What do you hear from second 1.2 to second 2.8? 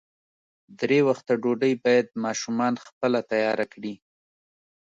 ډوډۍ باید ماشومان